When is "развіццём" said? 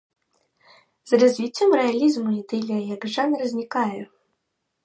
1.23-1.69